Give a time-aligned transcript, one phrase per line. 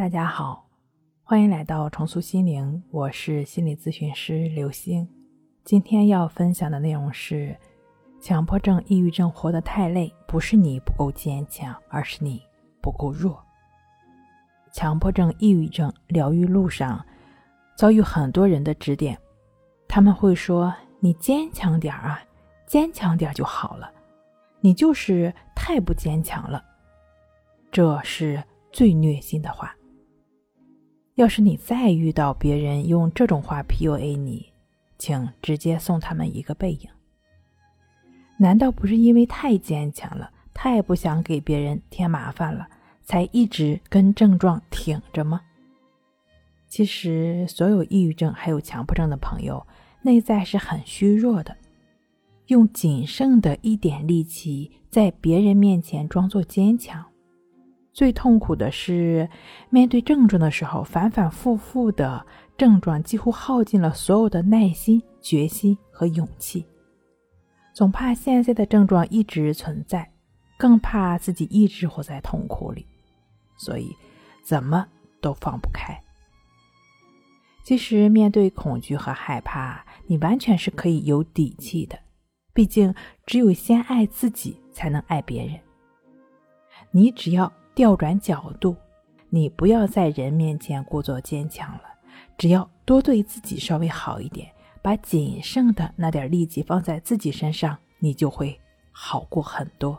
[0.00, 0.66] 大家好，
[1.22, 5.06] 欢迎来到重塑心灵，我是心理咨询师刘星。
[5.62, 7.54] 今天要分享的内容是：
[8.18, 12.42] 强迫症、抑郁症活得太累，不是你不够坚强，而是你
[12.80, 13.44] 不够弱。
[14.72, 17.04] 强迫症、抑郁症疗愈路上
[17.76, 19.18] 遭遇很多人的指点，
[19.86, 22.18] 他们会说：“你坚强点啊，
[22.66, 23.92] 坚强点就好了。”
[24.60, 26.64] 你就是太不坚强了，
[27.70, 28.42] 这是
[28.72, 29.76] 最虐心的话。
[31.20, 34.46] 要是你再遇到别人用这种话 PUA 你，
[34.96, 36.88] 请直接送他们一个背影。
[38.38, 42.66] 难道不是因为太坚强了，太不想给别人添麻烦了，
[43.02, 45.42] 才一直跟症状挺着吗？
[46.66, 49.66] 其实，所有抑郁症还有强迫症的朋友，
[50.00, 51.54] 内在是很虚弱的。
[52.46, 57.04] 用仅剩的一点力气，在别人面前装作坚强。
[57.92, 59.28] 最痛苦的是，
[59.68, 62.24] 面对症状的时候，反反复复的
[62.56, 66.66] 症状几乎耗尽了所有的耐心、决心和勇气。
[67.74, 70.12] 总怕现在的症状一直存在，
[70.58, 72.86] 更怕自己一直活在痛苦里，
[73.56, 73.94] 所以
[74.44, 74.86] 怎么
[75.20, 76.00] 都放不开。
[77.62, 81.98] 其实，面对恐惧和害怕，你完全是可以有底气的。
[82.52, 82.94] 毕竟，
[83.26, 85.58] 只有先爱自己，才能爱别人。
[86.90, 88.76] 你只要调转角度，
[89.30, 91.84] 你不要在人面前故作坚强了，
[92.36, 98.60] 只要多对自己稍微好一点，把仅剩的那点力气放在自己身上，你就会
[98.92, 99.98] 好过很多。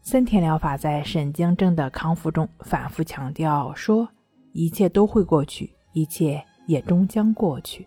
[0.00, 4.08] 森田疗法在神经症的康复中反复强调说
[4.54, 7.86] ：“一切都会过去，一切也终将过去。”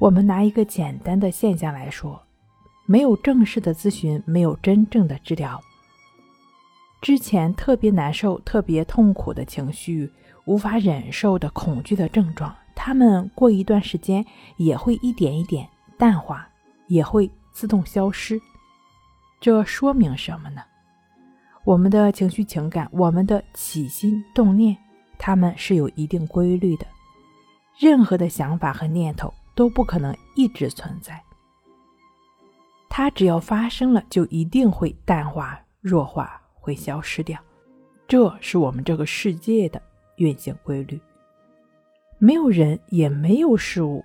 [0.00, 2.20] 我们拿一个简单的现象来说，
[2.84, 5.62] 没有正式的咨询，没有真正的治疗。
[7.02, 10.10] 之前特别难受、特别痛苦的情绪，
[10.46, 14.24] 无法忍受的恐惧的症状，他们过一段时间
[14.56, 15.68] 也会一点一点
[15.98, 16.48] 淡化，
[16.86, 18.40] 也会自动消失。
[19.38, 20.62] 这说明什么呢？
[21.64, 24.74] 我们的情绪、情感，我们的起心动念，
[25.18, 26.86] 它们是有一定规律的。
[27.78, 29.30] 任何的想法和念头。
[29.54, 31.22] 都不可能一直存在，
[32.88, 37.38] 它只要发生了，就一定会淡化、弱化，会消失掉。
[38.08, 39.82] 这是我们这个世界的
[40.16, 40.98] 运行规律。
[42.18, 44.02] 没有人，也没有事物，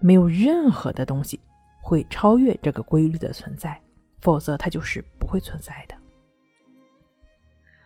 [0.00, 1.38] 没有任何的东西
[1.80, 3.80] 会超越这个规律的存在，
[4.20, 5.94] 否则它就是不会存在的。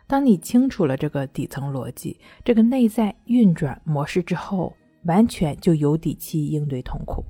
[0.07, 4.75] 当你清楚了这个底层逻辑、这个内在运转模式之后，
[5.05, 7.25] 完全就有底气应对痛苦，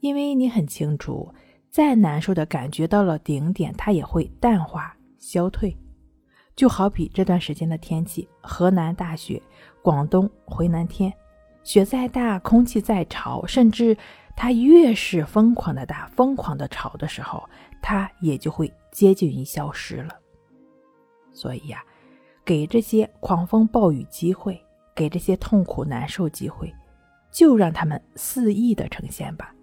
[0.00, 1.30] 因为你很清楚，
[1.70, 5.76] 再难受的感觉到了顶点，它也会淡化消退。
[6.56, 9.40] 就好比这段时间的天气，河南大雪，
[9.82, 11.12] 广东回南天，
[11.62, 13.96] 雪再大，空气再潮，甚至
[14.34, 17.46] 它越是疯狂的大、疯狂的潮的时候，
[17.82, 20.18] 它也就会接近于消失了。
[21.32, 21.84] 所以呀，
[22.42, 24.58] 给这些狂风暴雨机会，
[24.94, 26.74] 给这些痛苦难受机会。
[27.30, 29.54] 就让他们肆意的呈现吧，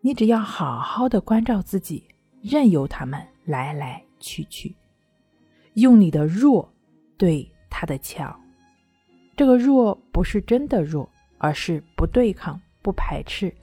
[0.00, 2.02] 你只要好好的关照自己，
[2.40, 4.74] 任由他们来来去去，
[5.74, 6.72] 用你的弱
[7.16, 8.38] 对他的强。
[9.36, 11.08] 这个弱不是真的弱，
[11.38, 13.54] 而是不对抗、不排斥、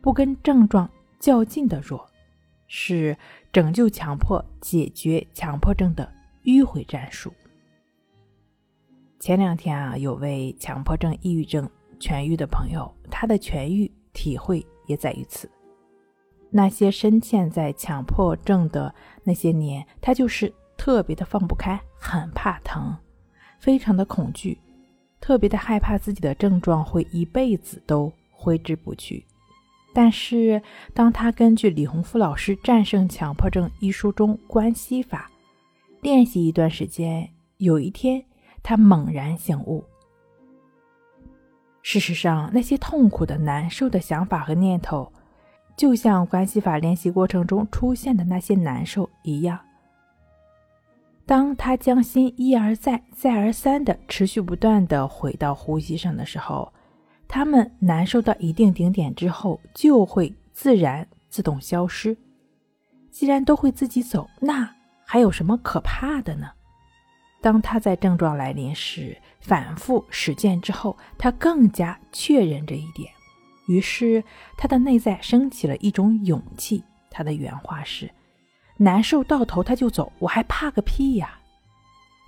[0.00, 2.08] 不跟症状较劲的弱，
[2.66, 3.16] 是
[3.52, 6.12] 拯救强迫、解决强迫症的
[6.44, 7.32] 迂回战术。
[9.18, 11.68] 前两天啊，有位强迫症、抑郁症。
[11.98, 15.50] 痊愈的朋友，他的痊愈体会也在于此。
[16.50, 18.94] 那些深陷在强迫症的
[19.24, 22.96] 那些年，他就是特别的放不开，很怕疼，
[23.58, 24.58] 非常的恐惧，
[25.20, 29.24] 特别的害怕自己的症状会一辈子都挥之不去。
[29.94, 30.60] 但是，
[30.92, 35.30] 当他根据李洪福老师《战胜强迫症》一书中关系法
[36.02, 37.26] 练习一段时间，
[37.56, 38.22] 有一天，
[38.62, 39.82] 他猛然醒悟。
[41.82, 45.10] 事实上，那些痛苦的、难受的想法和念头，
[45.76, 49.58] 就像关系法练习过程中出现的那些难受一样。
[51.26, 56.72] 当他将心一而再、再而三的持续不断的回到呼吸上的时候，
[57.26, 62.16] 他们难受到一定顶点之后，就会自然自动消失。
[63.10, 64.72] 既然都会自己走，那
[65.04, 66.48] 还有什么可怕的呢？
[67.42, 73.10] 当他在症状来临时反复实践之后，他更加确认这一点。
[73.66, 74.22] 于是
[74.56, 76.84] 他的内在升起了一种勇气。
[77.10, 78.08] 他的原话是
[78.76, 81.38] ：“难受到头他就走，我还怕个屁呀！”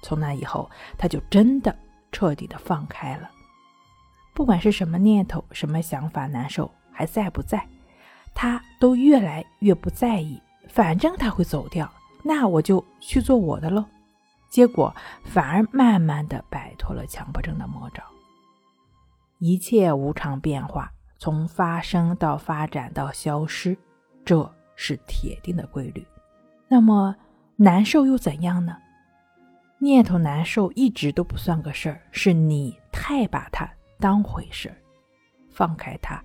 [0.02, 1.76] 从那以后，他就真的
[2.12, 3.30] 彻底的放开了。
[4.32, 7.66] 不管是什么念头、什么想法，难受还在不在，
[8.34, 10.40] 他都越来越不在意。
[10.68, 11.90] 反正他会走掉，
[12.22, 13.84] 那我就去做我的喽。
[14.48, 14.94] 结果
[15.24, 18.04] 反而慢慢的摆脱了强迫症的魔爪。
[19.38, 23.76] 一切无常变化，从发生到发展到消失，
[24.24, 26.06] 这是铁定的规律。
[26.68, 27.16] 那么
[27.56, 28.76] 难受又怎样呢？
[29.80, 33.68] 念头难受一直都不算个事儿，是你太把它
[33.98, 34.76] 当回事儿。
[35.50, 36.22] 放开它，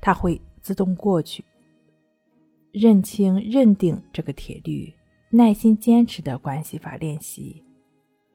[0.00, 1.44] 它会自动过去。
[2.72, 4.92] 认清、认定这个铁律，
[5.30, 7.64] 耐心坚持的关系法练习，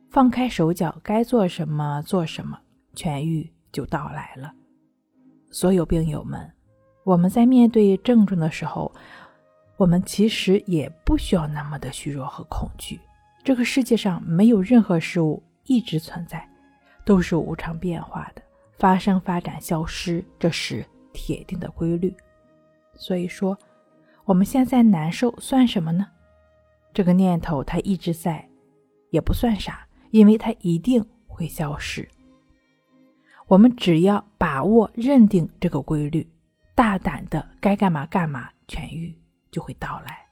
[0.10, 2.60] 放开手脚，该做什么做什么，
[2.96, 4.54] 痊愈就到来了。
[5.52, 6.52] 所有病友们，
[7.04, 8.94] 我们在面对症状的时候，
[9.84, 12.98] 我们其实也不需要那么的虚弱和恐惧。
[13.44, 16.48] 这个世界上没有任何事物一直存在，
[17.04, 18.42] 都是无常变化的，
[18.80, 22.16] 发生、发展、消失，这是铁定的规律。
[22.96, 23.58] 所以说。
[24.24, 26.08] 我们现在难受算什么呢？
[26.94, 28.48] 这个念头它一直在，
[29.10, 32.08] 也不算啥，因为它一定会消失。
[33.48, 36.26] 我们只要把握认定这个规律，
[36.74, 39.14] 大胆的该干嘛干嘛，痊愈
[39.54, 40.28] 就会到来。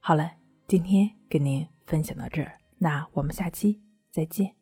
[0.00, 0.32] 好了，
[0.66, 3.80] 今天跟您分享到这儿，那我们下期
[4.10, 4.59] 再见。